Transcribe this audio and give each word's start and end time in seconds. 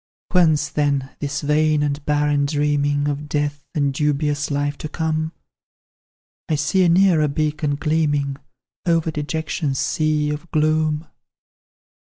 "Whence, 0.31 0.69
then, 0.69 1.11
this 1.19 1.41
vain 1.41 1.83
and 1.83 2.03
barren 2.07 2.47
dreaming 2.47 3.07
Of 3.07 3.29
death, 3.29 3.63
and 3.75 3.93
dubious 3.93 4.49
life 4.49 4.75
to 4.79 4.89
come? 4.89 5.31
I 6.49 6.55
see 6.55 6.83
a 6.83 6.89
nearer 6.89 7.27
beacon 7.27 7.75
gleaming 7.75 8.37
Over 8.87 9.11
dejection's 9.11 9.77
sea 9.77 10.31
of 10.31 10.49
gloom. 10.49 11.05